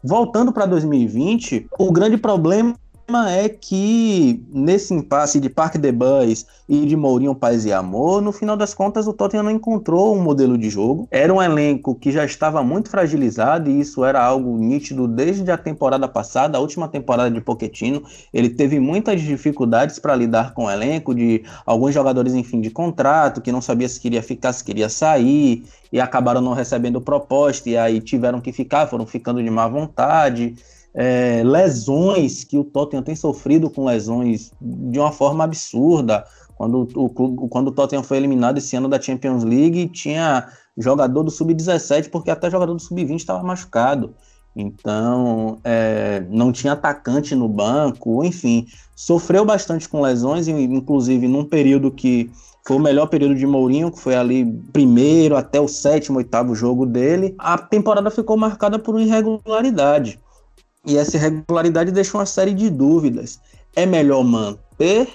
[0.04, 2.76] Voltando para 2020, o grande problema
[3.16, 8.34] é que nesse impasse de Parque de Bus e de Mourinho Paz e Amor, no
[8.34, 11.08] final das contas o Tottenham não encontrou um modelo de jogo.
[11.10, 15.58] Era um elenco que já estava muito fragilizado e isso era algo nítido desde a
[15.58, 18.04] temporada passada, a última temporada de Pochettino.
[18.34, 22.70] Ele teve muitas dificuldades para lidar com o elenco, de alguns jogadores em fim de
[22.70, 27.70] contrato, que não sabia se queria ficar, se queria sair, e acabaram não recebendo proposta,
[27.70, 30.56] e aí tiveram que ficar, foram ficando de má vontade
[30.94, 36.26] é, lesões que o Tottenham tem sofrido com lesões de uma forma absurda.
[36.56, 37.10] Quando o,
[37.50, 42.32] quando o Tottenham foi eliminado esse ano da Champions League, tinha jogador do Sub-17, porque
[42.32, 44.16] até jogador do Sub-20 estava machucado.
[44.56, 51.92] Então, é, não tinha atacante no banco, enfim, sofreu bastante com lesões, inclusive num período
[51.92, 52.32] que
[52.66, 56.88] foi o melhor período de Mourinho, que foi ali primeiro até o sétimo, oitavo jogo
[56.88, 57.36] dele.
[57.38, 60.20] A temporada ficou marcada por irregularidade.
[60.88, 63.42] E essa irregularidade deixa uma série de dúvidas.
[63.76, 65.10] É melhor manter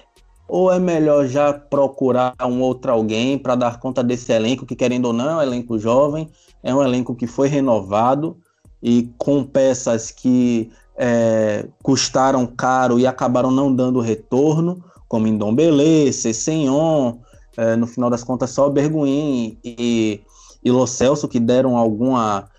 [0.46, 5.06] ou é melhor já procurar um outro alguém para dar conta desse elenco, que querendo
[5.06, 6.28] ou não é um elenco jovem,
[6.62, 8.36] é um elenco que foi renovado
[8.82, 17.14] e com peças que é, custaram caro e acabaram não dando retorno, como Indombele, Cessenhon,
[17.56, 20.20] é, no final das contas só Berguin e,
[20.62, 22.50] e Lo Celso que deram alguma,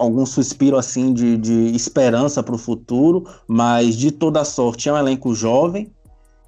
[0.00, 4.96] algum suspiro assim de, de esperança para o futuro, mas de toda sorte é um
[4.96, 5.92] elenco jovem.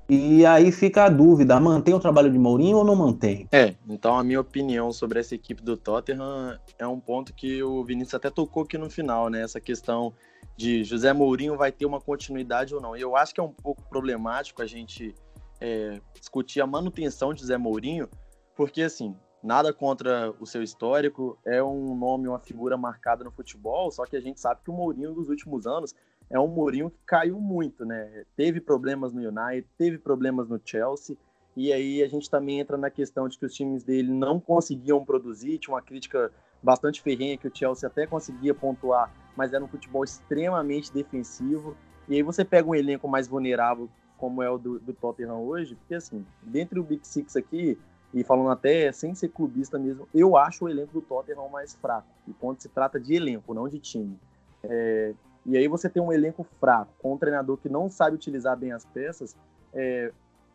[0.09, 3.47] E aí fica a dúvida: mantém o trabalho de Mourinho ou não mantém?
[3.53, 7.85] É, então a minha opinião sobre essa equipe do Tottenham é um ponto que o
[7.85, 9.43] Vinícius até tocou aqui no final, né?
[9.43, 10.13] Essa questão
[10.57, 12.97] de José Mourinho vai ter uma continuidade ou não.
[12.97, 15.15] E eu acho que é um pouco problemático a gente
[15.61, 18.09] é, discutir a manutenção de José Mourinho,
[18.57, 23.91] porque assim, nada contra o seu histórico, é um nome, uma figura marcada no futebol,
[23.91, 25.95] só que a gente sabe que o Mourinho dos últimos anos
[26.31, 28.25] é um Mourinho que caiu muito, né?
[28.37, 31.17] Teve problemas no United, teve problemas no Chelsea,
[31.57, 35.05] e aí a gente também entra na questão de que os times dele não conseguiam
[35.05, 39.69] produzir, tinha uma crítica bastante ferrenha que o Chelsea até conseguia pontuar, mas era um
[39.69, 41.77] futebol extremamente defensivo.
[42.09, 45.75] E aí você pega um elenco mais vulnerável como é o do, do Tottenham hoje,
[45.75, 47.77] porque assim, dentre o Big Six aqui,
[48.15, 52.09] e falando até sem ser clubista mesmo, eu acho o elenco do Tottenham mais fraco.
[52.29, 54.19] E quando se trata de elenco, não de time.
[54.63, 55.15] É,
[55.47, 58.73] e aí você tem um elenco fraco, com um treinador que não sabe utilizar bem
[58.73, 59.35] as peças,
[59.73, 60.13] é,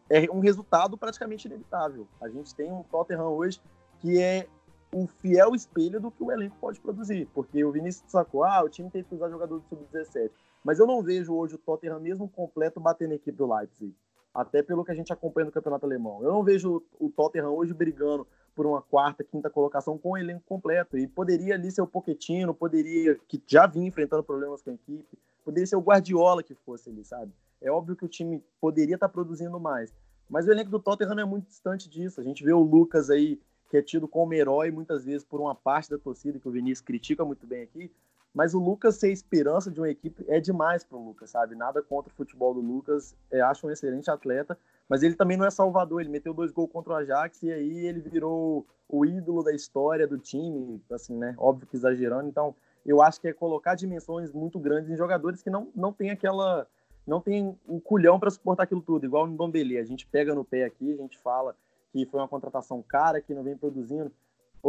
[0.09, 2.07] é um resultado praticamente inevitável.
[2.21, 3.59] A gente tem um Tottenham hoje
[3.99, 4.47] que é
[4.93, 8.69] um fiel espelho do que o elenco pode produzir, porque o Vinícius sacou, ah, o
[8.69, 10.31] time tem que usar jogador do sub-17,
[10.63, 13.93] mas eu não vejo hoje o Tottenham mesmo completo batendo a equipe do Leipzig,
[14.37, 16.21] até pelo que a gente acompanha no campeonato alemão.
[16.21, 20.43] Eu não vejo o Tottenham hoje brigando por uma quarta, quinta colocação com o elenco
[20.47, 24.73] completo, e poderia ali ser o Pochettino, poderia, que já vinha enfrentando problemas com a
[24.73, 27.31] equipe, poderia ser o Guardiola que fosse ali, sabe?
[27.59, 29.91] É óbvio que o time poderia estar produzindo mais,
[30.29, 32.21] mas o elenco do Tottenham é muito distante disso.
[32.21, 35.55] A gente vê o Lucas aí que é tido como herói muitas vezes por uma
[35.55, 37.91] parte da torcida, que o Vinícius critica muito bem aqui,
[38.37, 41.55] mas o Lucas ser esperança de uma equipe é demais para o Lucas, sabe?
[41.55, 44.55] Nada contra o futebol do Lucas, é, acho um excelente atleta,
[44.87, 47.87] mas ele também não é salvador, ele meteu dois gols contra o Ajax e aí
[47.87, 51.33] ele virou o ídolo da história do time, assim, né?
[51.35, 52.53] Óbvio que exagerando, então
[52.85, 56.67] eu acho que é colocar dimensões muito grandes em jogadores que não, não tem aquela
[57.07, 60.45] não tem o culhão para suportar aquilo tudo, igual no Dombele, a gente pega no
[60.45, 61.55] pé aqui, a gente fala
[61.91, 64.11] que foi uma contratação cara, que não vem produzindo.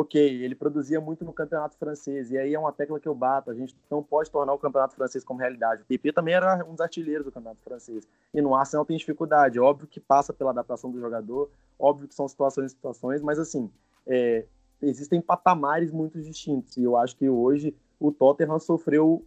[0.01, 3.51] Ok, ele produzia muito no campeonato francês, e aí é uma tecla que eu bato.
[3.51, 5.83] A gente não pode tornar o campeonato francês como realidade.
[5.83, 8.07] O PP também era um dos artilheiros do campeonato francês.
[8.33, 9.59] E no Arsenal tem dificuldade.
[9.59, 13.69] Óbvio que passa pela adaptação do jogador, óbvio que são situações e situações, mas assim,
[14.07, 14.47] é,
[14.81, 16.77] existem patamares muito distintos.
[16.77, 19.27] E eu acho que hoje o Tottenham sofreu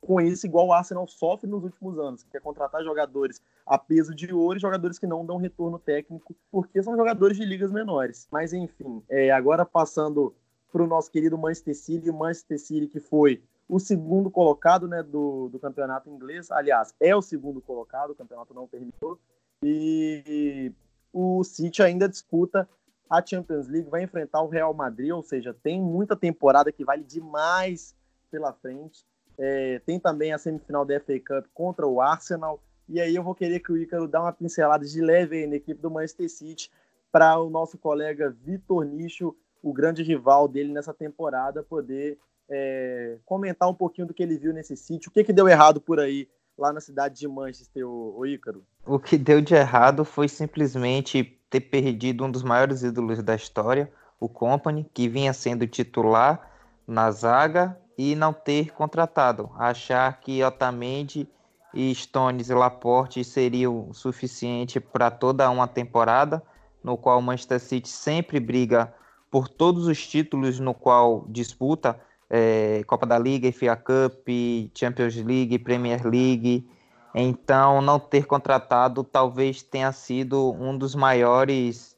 [0.00, 4.14] com isso, igual o Arsenal sofre nos últimos anos, que é contratar jogadores a peso
[4.14, 8.26] de ouro e jogadores que não dão retorno técnico, porque são jogadores de ligas menores.
[8.30, 10.34] Mas enfim, é, agora passando
[10.72, 15.48] para o nosso querido Manchester City, Manchester City que foi o segundo colocado né, do,
[15.48, 19.18] do campeonato inglês, aliás, é o segundo colocado, o campeonato não terminou,
[19.62, 20.72] e
[21.12, 22.68] o City ainda disputa
[23.08, 27.02] a Champions League, vai enfrentar o Real Madrid, ou seja, tem muita temporada que vale
[27.02, 27.94] demais
[28.30, 29.04] pela frente.
[29.42, 32.62] É, tem também a semifinal da FA Cup contra o Arsenal.
[32.86, 35.56] E aí eu vou querer que o Ícaro dê uma pincelada de leve aí na
[35.56, 36.70] equipe do Manchester City
[37.10, 42.18] para o nosso colega Vitor Nicho, o grande rival dele nessa temporada, poder
[42.50, 45.08] é, comentar um pouquinho do que ele viu nesse sítio.
[45.08, 48.62] O que, que deu errado por aí, lá na cidade de Manchester, o, o Ícaro?
[48.84, 53.90] O que deu de errado foi simplesmente ter perdido um dos maiores ídolos da história,
[54.20, 56.50] o Company, que vinha sendo titular
[56.86, 59.50] na zaga e não ter contratado.
[59.58, 61.28] Achar que Otamendi
[61.74, 66.42] e Stones e Laporte seriam suficiente para toda uma temporada,
[66.82, 68.90] no qual o Manchester City sempre briga
[69.30, 74.26] por todos os títulos no qual disputa é, Copa da Liga, FA Cup,
[74.74, 76.66] Champions League, Premier League.
[77.14, 81.94] Então, não ter contratado talvez tenha sido um dos maiores,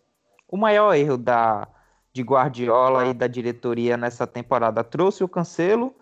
[0.49, 1.69] o maior erro da,
[2.13, 4.85] de Guardiola e da diretoria nessa temporada.
[4.85, 5.95] Trouxe o Cancelo,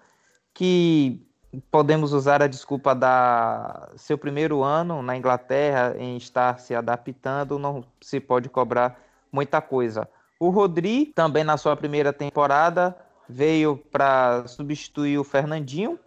[0.52, 1.24] que
[1.70, 7.84] podemos usar a desculpa da seu primeiro ano na Inglaterra em estar se adaptando, não
[8.00, 9.00] se pode cobrar
[9.32, 10.08] muita coisa.
[10.38, 12.96] O Rodri, também na sua primeira temporada,
[13.28, 15.98] veio para substituir o Fernandinho,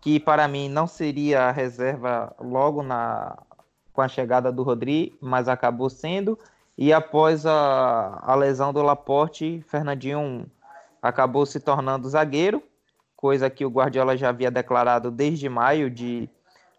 [0.00, 3.36] que para mim não seria a reserva logo na
[3.92, 6.38] com a chegada do Rodri, mas acabou sendo.
[6.80, 10.50] E após a, a lesão do Laporte, Fernandinho
[11.02, 12.62] acabou se tornando zagueiro,
[13.14, 16.26] coisa que o Guardiola já havia declarado desde maio de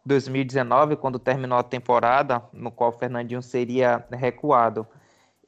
[0.04, 4.88] 2019, quando terminou a temporada, no qual Fernandinho seria recuado.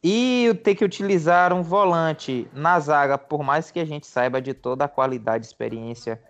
[0.04, 4.54] E ter que utilizar um volante na zaga, por mais que a gente saiba de
[4.54, 6.22] toda a qualidade e experiência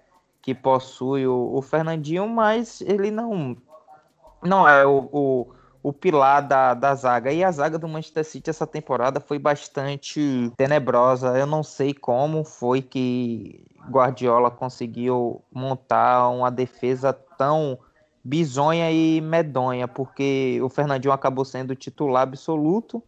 [0.41, 3.57] que possui o, o Fernandinho, mas ele não,
[4.41, 7.31] não é o, o o pilar da, da zaga.
[7.31, 11.37] E a zaga do Manchester City essa temporada foi bastante tenebrosa.
[11.37, 17.77] Eu não sei como foi que, Guardiola conseguiu montar uma defesa tão
[18.23, 23.03] bizonha e medonha, porque o Fernandinho acabou sendo titular absoluto.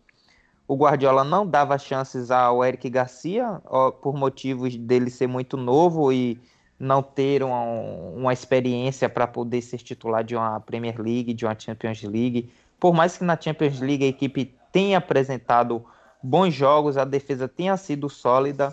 [0.68, 3.62] O Guardiola não dava chances ao Eric Garcia,
[4.02, 6.42] por motivos dele ser muito novo e
[6.78, 11.58] não ter uma, uma experiência para poder ser titular de uma Premier League, de uma
[11.58, 12.52] Champions League.
[12.86, 15.84] Por mais que na Champions League a equipe tenha apresentado
[16.22, 18.72] bons jogos, a defesa tenha sido sólida,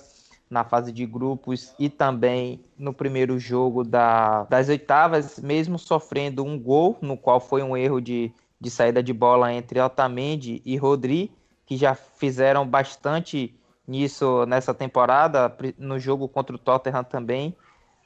[0.50, 6.60] na fase de grupos e também no primeiro jogo da, das oitavas, mesmo sofrendo um
[6.60, 11.32] gol, no qual foi um erro de, de saída de bola entre Otamendi e Rodri,
[11.64, 17.56] que já fizeram bastante nisso nessa temporada, no jogo contra o Tottenham também.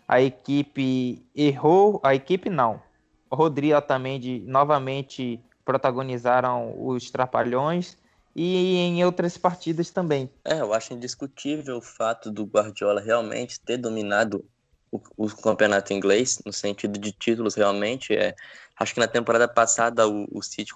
[0.06, 2.80] A equipe errou, a equipe não.
[3.28, 7.98] Rodri Otamendi novamente protagonizaram os trapalhões
[8.34, 10.30] e em outras partidas também.
[10.44, 14.44] É, eu acho indiscutível o fato do Guardiola realmente ter dominado
[14.92, 18.14] o, o campeonato inglês, no sentido de títulos realmente.
[18.14, 18.36] É,
[18.78, 20.72] acho que na temporada passada o, o City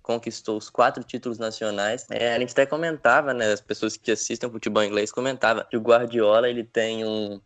[0.00, 2.06] conquistou os quatro títulos nacionais.
[2.08, 5.82] É, a gente até comentava, né, as pessoas que assistem futebol inglês comentavam que o
[5.82, 7.40] Guardiola ele tem um,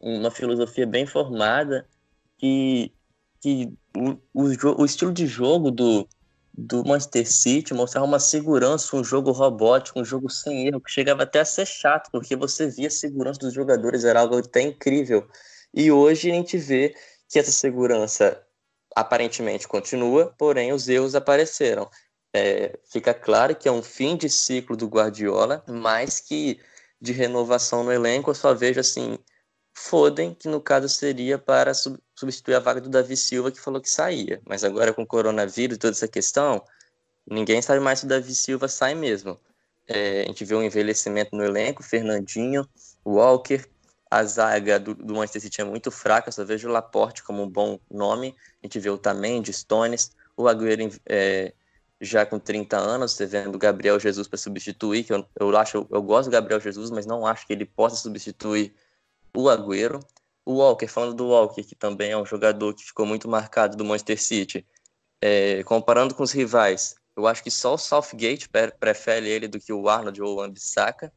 [0.00, 1.86] uma filosofia bem formada
[2.36, 2.90] que,
[3.40, 6.08] que o, o, o estilo de jogo do,
[6.54, 11.22] do Manchester City mostrava uma segurança, um jogo robótico, um jogo sem erro, que chegava
[11.22, 15.26] até a ser chato, porque você via a segurança dos jogadores, era algo até incrível.
[15.72, 16.94] E hoje a gente vê
[17.28, 18.44] que essa segurança
[18.94, 21.88] aparentemente continua, porém os erros apareceram.
[22.34, 26.60] É, fica claro que é um fim de ciclo do Guardiola, mas que
[27.00, 29.18] de renovação no elenco eu só vejo assim
[29.74, 31.72] Foden, que no caso seria para
[32.22, 34.40] substituir a vaga do Davi Silva, que falou que saía.
[34.46, 36.64] Mas agora com o coronavírus e toda essa questão,
[37.28, 39.36] ninguém sabe mais se o Davi Silva sai mesmo.
[39.88, 42.66] É, a gente vê um envelhecimento no elenco, Fernandinho,
[43.04, 43.64] Walker,
[44.08, 47.48] a zaga do, do Manchester City é muito fraca, só vejo o Laporte como um
[47.48, 48.36] bom nome.
[48.62, 51.52] A gente vê o Tamendi, Stones, o Agüero é,
[52.00, 55.86] já com 30 anos, você vendo o Gabriel Jesus para substituir, que eu, eu acho,
[55.90, 58.72] eu gosto do Gabriel Jesus, mas não acho que ele possa substituir
[59.34, 60.00] o Agüero.
[60.44, 63.84] O Walker, falando do Walker, que também é um jogador que ficou muito marcado do
[63.84, 64.66] Manchester City,
[65.20, 68.48] é, comparando com os rivais, eu acho que só o Southgate
[68.80, 71.12] prefere ele do que o Arnold ou o Ambissaca.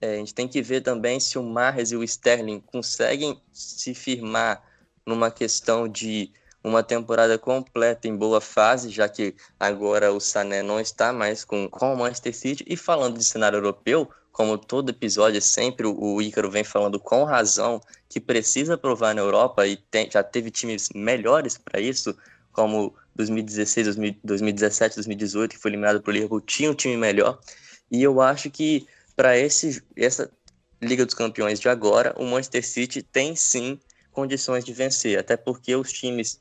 [0.00, 3.94] É, a gente tem que ver também se o Mahrez e o Sterling conseguem se
[3.94, 4.62] firmar
[5.06, 10.80] numa questão de uma temporada completa em boa fase, já que agora o Sané não
[10.80, 12.64] está mais com, com o Manchester City.
[12.66, 17.78] E falando de cenário europeu, como todo episódio, sempre o Ícaro vem falando com razão
[18.08, 22.16] que precisa provar na Europa e tem, já teve times melhores para isso,
[22.50, 27.38] como 2016, 2017, 2018, que foi eliminado por Liverpool, tinha um time melhor.
[27.90, 30.30] E eu acho que para essa
[30.80, 33.78] Liga dos Campeões de agora, o Manchester City tem sim
[34.10, 36.40] condições de vencer, até porque os times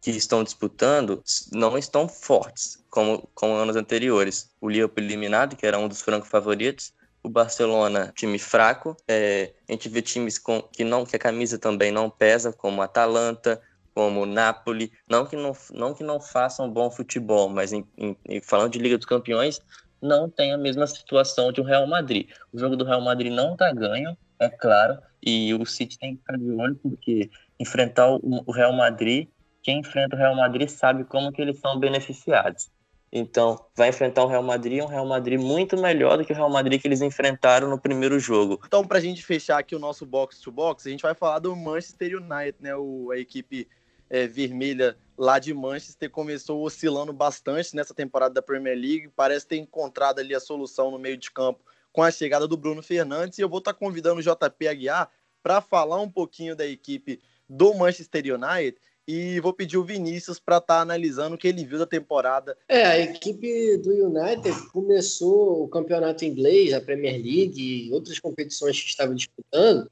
[0.00, 1.20] que estão disputando
[1.50, 4.50] não estão fortes como, como anos anteriores.
[4.60, 6.92] O Liverpool eliminado, que era um dos francos favoritos,
[7.24, 8.94] o Barcelona, time fraco.
[9.08, 12.82] É, a gente vê times com, que não que a camisa também não pesa, como
[12.82, 13.60] Atalanta,
[13.94, 14.92] como Napoli.
[15.08, 18.98] Não que não, não que não façam bom futebol, mas em, em, falando de Liga
[18.98, 19.60] dos Campeões,
[20.02, 22.28] não tem a mesma situação de um Real Madrid.
[22.52, 26.20] O jogo do Real Madrid não está ganho, é claro, e o City tem que
[26.20, 29.28] ficar de olho porque enfrentar o, o Real Madrid,
[29.62, 32.70] quem enfrenta o Real Madrid sabe como que eles são beneficiados.
[33.16, 36.50] Então, vai enfrentar o Real Madrid, um Real Madrid muito melhor do que o Real
[36.50, 38.60] Madrid que eles enfrentaram no primeiro jogo.
[38.66, 41.38] Então, para a gente fechar aqui o nosso box to box, a gente vai falar
[41.38, 42.74] do Manchester United, né?
[42.74, 43.68] O, a equipe
[44.10, 49.58] é, vermelha lá de Manchester começou oscilando bastante nessa temporada da Premier League, parece ter
[49.58, 53.42] encontrado ali a solução no meio de campo com a chegada do Bruno Fernandes, e
[53.42, 55.08] eu vou estar tá convidando o JP Aguiar
[55.40, 58.76] para falar um pouquinho da equipe do Manchester United
[59.06, 62.56] e vou pedir o Vinícius para estar tá analisando o que ele viu da temporada.
[62.68, 68.80] É, a equipe do United começou o campeonato inglês, a Premier League e outras competições
[68.80, 69.90] que estava disputando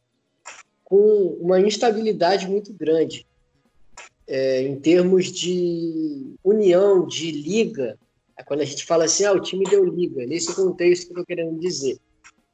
[0.84, 3.26] com uma instabilidade muito grande.
[4.26, 7.98] É, em termos de união, de liga,
[8.36, 11.22] é quando a gente fala assim, ah, o time deu liga, nesse contexto que eu
[11.22, 11.98] estou querendo dizer.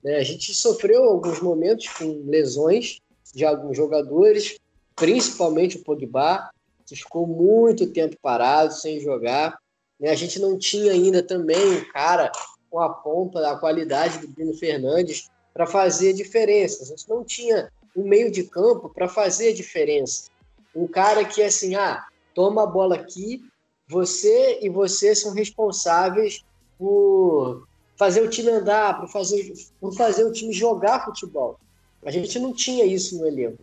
[0.05, 3.01] É, a gente sofreu alguns momentos com lesões
[3.35, 4.57] de alguns jogadores,
[4.99, 6.51] principalmente o Pogba,
[6.87, 9.59] que ficou muito tempo parado, sem jogar.
[9.99, 10.11] Né?
[10.11, 12.31] A gente não tinha ainda também um cara
[12.71, 16.83] com a pompa, a qualidade do Bruno Fernandes para fazer diferença.
[16.83, 20.31] A gente não tinha um meio de campo para fazer a diferença.
[20.75, 23.43] Um cara que, assim, ah, toma a bola aqui,
[23.89, 26.45] você e você são responsáveis
[26.79, 31.59] por fazer o time andar, por fazer, por fazer o time jogar futebol.
[32.05, 33.59] A gente não tinha isso no elenco.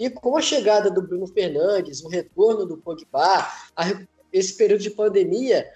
[0.00, 3.46] E com a chegada do Bruno Fernandes, o retorno do Pogba,
[3.76, 3.84] a,
[4.32, 5.74] esse período de pandemia,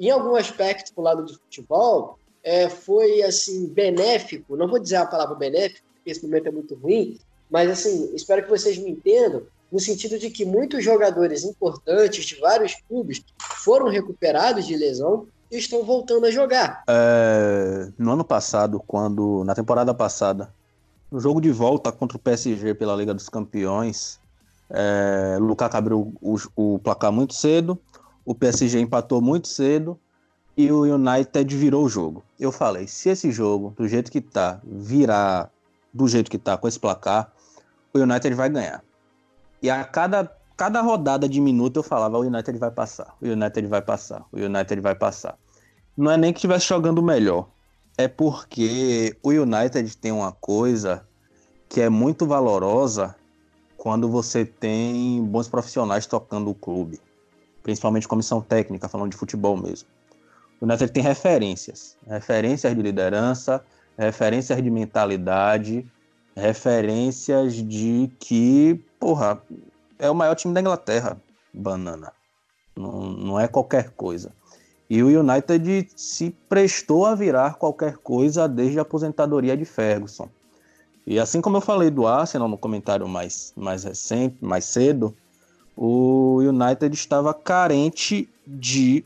[0.00, 4.56] em algum aspecto para o lado do futebol, é, foi assim benéfico.
[4.56, 7.20] Não vou dizer a palavra benéfico, porque esse momento é muito ruim,
[7.50, 12.36] mas assim espero que vocês me entendam no sentido de que muitos jogadores importantes de
[12.36, 13.22] vários clubes
[13.62, 16.82] foram recuperados de lesão e estão voltando a jogar.
[16.88, 20.50] É, no ano passado, quando na temporada passada,
[21.10, 24.20] no jogo de volta contra o PSG pela Liga dos Campeões,
[24.70, 27.78] é, o Lukaku abriu o, o placar muito cedo,
[28.24, 29.98] o PSG empatou muito cedo
[30.56, 32.24] e o United virou o jogo.
[32.40, 35.50] Eu falei, se esse jogo, do jeito que tá, virar
[35.92, 37.32] do jeito que tá com esse placar,
[37.94, 38.82] o United vai ganhar.
[39.62, 43.66] E a cada, cada rodada de minuto eu falava, o United vai passar, o United
[43.68, 45.38] vai passar, o United vai passar.
[45.96, 47.48] Não é nem que estivesse jogando melhor,
[47.98, 51.06] é porque o United tem uma coisa
[51.68, 53.16] que é muito valorosa
[53.76, 57.00] quando você tem bons profissionais tocando o clube,
[57.62, 59.88] principalmente comissão técnica, falando de futebol mesmo.
[60.60, 63.64] O United tem referências, referências de liderança,
[63.96, 65.86] referências de mentalidade,
[66.34, 69.40] referências de que, porra,
[69.98, 71.20] é o maior time da Inglaterra,
[71.52, 72.12] banana.
[72.76, 74.32] Não, não é qualquer coisa.
[74.88, 80.28] E o United se prestou a virar qualquer coisa desde a aposentadoria de Ferguson.
[81.06, 85.16] E assim como eu falei do Arsenal no comentário mais, mais recente, mais cedo,
[85.76, 89.04] o United estava carente de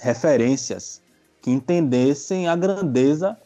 [0.00, 1.00] referências
[1.40, 3.36] que entendessem a grandeza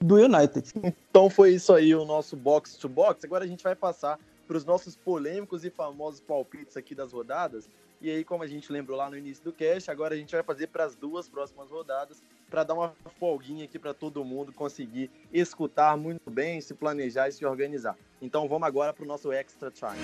[0.00, 0.72] do United.
[1.10, 3.24] Então foi isso aí, o nosso box to box.
[3.24, 7.68] Agora a gente vai passar para os nossos polêmicos e famosos palpites aqui das rodadas.
[8.00, 10.42] E aí, como a gente lembrou lá no início do cast, agora a gente vai
[10.42, 15.10] fazer para as duas próximas rodadas, para dar uma folguinha aqui para todo mundo conseguir
[15.32, 17.96] escutar muito bem, se planejar e se organizar.
[18.22, 19.98] Então vamos agora para o nosso Extra Time.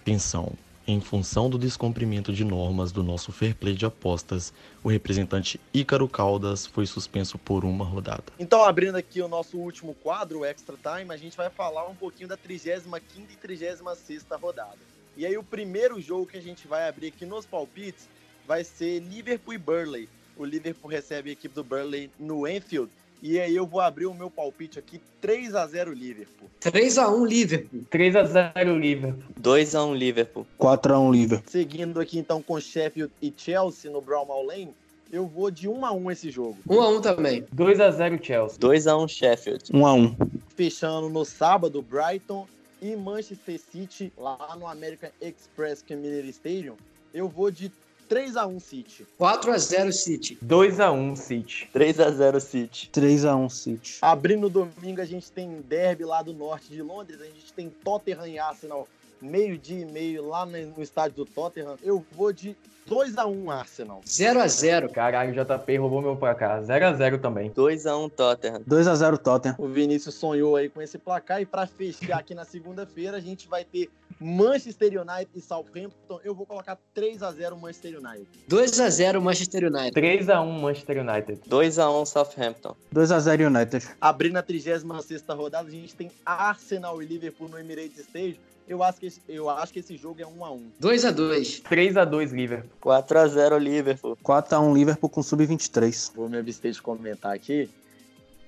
[0.00, 0.52] Atenção!
[0.88, 4.52] Em função do descumprimento de normas do nosso fair play de apostas,
[4.84, 8.22] o representante Ícaro Caldas foi suspenso por uma rodada.
[8.38, 11.94] Então, abrindo aqui o nosso último quadro, o Extra Time, a gente vai falar um
[11.96, 14.78] pouquinho da 35ª e 36ª rodada.
[15.16, 18.08] E aí o primeiro jogo que a gente vai abrir aqui nos palpites
[18.46, 20.08] vai ser Liverpool e Burley.
[20.36, 22.92] O Liverpool recebe a equipe do Burley no Enfield
[23.28, 26.48] e aí eu vou abrir o meu palpite aqui, 3 a 0 Liverpool.
[26.60, 27.80] 3 a 1 Liverpool.
[27.90, 29.24] 3 a 0 Liverpool.
[29.36, 30.46] 2 a 1 Liverpool.
[30.56, 31.50] 4 a 1 Liverpool.
[31.50, 34.72] Seguindo aqui então com Sheffield e Chelsea no Brownmall Lane,
[35.10, 36.56] eu vou de 1 a 1 esse jogo.
[36.68, 37.44] 1 a 1 também.
[37.52, 38.58] 2 a 0 Chelsea.
[38.60, 39.64] 2 a 1 Sheffield.
[39.74, 40.16] 1 a 1.
[40.54, 42.46] Fechando no sábado, Brighton
[42.80, 46.76] e Manchester City lá no American Express Community Stadium,
[47.12, 47.72] eu vou de
[48.08, 49.06] 3x1 City.
[49.18, 50.38] 4x0 City.
[50.44, 51.68] 2x1 City.
[51.74, 52.90] 3x0 City.
[52.92, 53.98] 3x1 City.
[54.00, 58.26] Abrindo domingo, a gente tem derby lá do norte de Londres, a gente tem Tottenham
[58.26, 58.88] e Arsenal
[59.26, 61.76] meio-dia e meio lá no estádio do Tottenham.
[61.82, 62.56] Eu vou de
[62.88, 64.00] 2x1 Arsenal.
[64.06, 64.90] 0x0.
[64.92, 66.62] Caralho, o JP roubou meu placar.
[66.62, 67.50] 0x0 também.
[67.50, 68.60] 2x1 Tottenham.
[68.60, 69.56] 2x0 Tottenham.
[69.58, 71.40] O Vinícius sonhou aí com esse placar.
[71.40, 76.20] E para fechar aqui na segunda-feira, a gente vai ter Manchester United e Southampton.
[76.24, 78.28] Eu vou colocar 3x0 Manchester United.
[78.48, 80.00] 2x0 Manchester United.
[80.00, 81.40] 3x1 Manchester United.
[81.48, 82.76] 2x1 Southampton.
[82.94, 83.88] 2x0 United.
[84.00, 84.84] Abrindo a 36
[85.28, 88.38] rodada, a gente tem Arsenal e Liverpool no Emirates Stadium.
[88.68, 90.60] Eu acho que esse, eu acho que esse jogo é 1x1.
[90.80, 91.62] 2x2.
[91.62, 92.70] 3x2 Liverpool.
[92.82, 94.18] 4x0 Liverpool.
[94.24, 96.12] 4x1 Liverpool com sub-23.
[96.14, 97.70] Vou me abster de comentar aqui.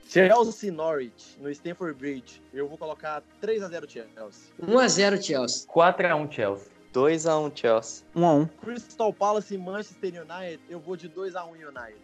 [0.08, 2.42] Chelsea Norwich no Stamford Bridge.
[2.52, 4.52] Eu vou colocar 3x0 Chelsea.
[4.60, 5.68] 1x0 Chelsea.
[5.68, 6.66] 4x1 Chelsea.
[6.92, 8.04] 2x1 Chelsea.
[8.16, 8.48] 1x1.
[8.60, 10.60] Crystal Palace e Manchester United.
[10.68, 12.00] Eu vou de 2x1 United.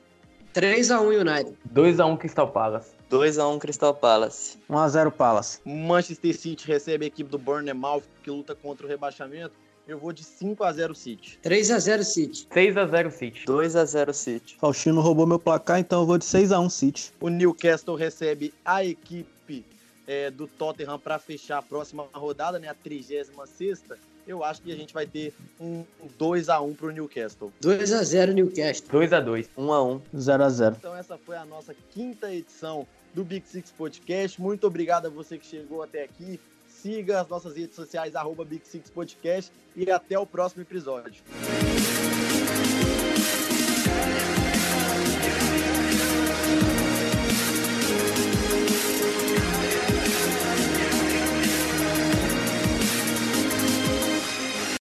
[0.54, 1.58] 3x1 United.
[1.74, 2.92] 2x1 Crystal Palace.
[3.14, 4.58] 2x1 Crystal Palace.
[4.68, 5.60] 1x0 Palace.
[5.64, 9.54] Manchester City recebe a equipe do Bournemouth que luta contra o rebaixamento.
[9.86, 11.38] Eu vou de 5x0 City.
[11.44, 12.48] 3x0 City.
[12.52, 13.44] 6x0 City.
[13.46, 14.56] 2x0 City.
[14.58, 17.12] Faustino roubou meu placar, então eu vou de 6x1 City.
[17.20, 19.64] O Newcastle recebe a equipe
[20.08, 23.30] é, do Tottenham para fechar a próxima rodada, né, a 36
[24.26, 25.84] eu acho que a gente vai ter um
[26.18, 27.52] 2x1 pro Newcastle.
[27.62, 28.88] 2x0 Newcastle.
[28.88, 29.48] 2x2.
[29.56, 30.00] 1x1.
[30.16, 30.76] 0x0.
[30.78, 34.40] Então essa foi a nossa quinta edição do Big Six Podcast.
[34.40, 36.40] Muito obrigado a você que chegou até aqui.
[36.66, 41.22] Siga as nossas redes sociais, arroba Big Six Podcast, e até o próximo episódio.